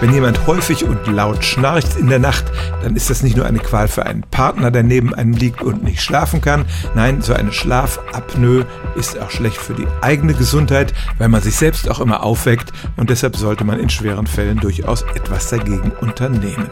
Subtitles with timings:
[0.00, 2.44] Wenn jemand häufig und laut schnarcht in der Nacht,
[2.82, 5.84] dann ist das nicht nur eine Qual für einen Partner, der neben einem liegt und
[5.84, 6.66] nicht schlafen kann.
[6.94, 11.88] Nein, so eine Schlafapnoe ist auch schlecht für die eigene Gesundheit, weil man sich selbst
[11.90, 16.68] auch immer aufweckt und deshalb sollte man in schweren Fällen durchaus etwas dagegen unternehmen.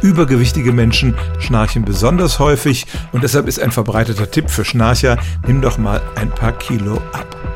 [0.00, 5.76] Übergewichtige Menschen schnarchen besonders häufig und deshalb ist ein verbreiteter Tipp für Schnarcher, nimm doch
[5.76, 7.55] mal ein paar Kilo ab.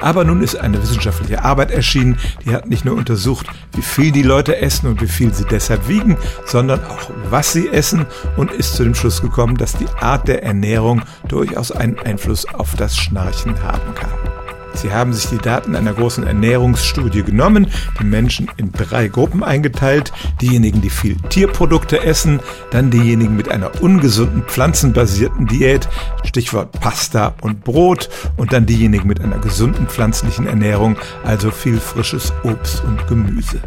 [0.00, 4.22] Aber nun ist eine wissenschaftliche Arbeit erschienen, die hat nicht nur untersucht, wie viel die
[4.22, 8.06] Leute essen und wie viel sie deshalb wiegen, sondern auch, was sie essen
[8.36, 12.74] und ist zu dem Schluss gekommen, dass die Art der Ernährung durchaus einen Einfluss auf
[12.76, 14.15] das Schnarchen haben kann.
[14.76, 17.68] Sie haben sich die Daten einer großen Ernährungsstudie genommen,
[18.00, 20.12] die Menschen in drei Gruppen eingeteilt.
[20.40, 22.40] Diejenigen, die viel Tierprodukte essen,
[22.70, 25.88] dann diejenigen mit einer ungesunden pflanzenbasierten Diät,
[26.24, 32.32] Stichwort Pasta und Brot, und dann diejenigen mit einer gesunden pflanzlichen Ernährung, also viel frisches
[32.44, 33.60] Obst und Gemüse.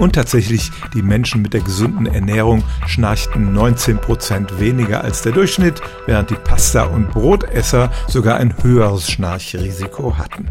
[0.00, 6.30] Und tatsächlich, die Menschen mit der gesunden Ernährung schnarchten 19% weniger als der Durchschnitt, während
[6.30, 10.48] die Pasta- und Brotesser sogar ein höheres Schnarchrisiko hatten.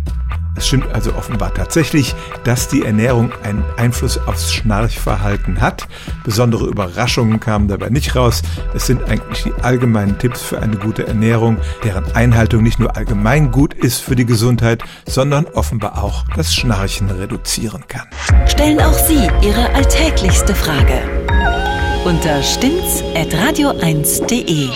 [0.56, 5.88] Es stimmt also offenbar tatsächlich, dass die Ernährung einen Einfluss aufs Schnarchverhalten hat.
[6.24, 8.42] Besondere Überraschungen kamen dabei nicht raus.
[8.74, 13.52] Es sind eigentlich die allgemeinen Tipps für eine gute Ernährung, deren Einhaltung nicht nur allgemein
[13.52, 18.08] gut ist für die Gesundheit, sondern offenbar auch das Schnarchen reduzieren kann.
[18.46, 21.02] Stellen auch Sie Ihre alltäglichste Frage
[22.06, 24.70] unter stimmtz.radio1.de.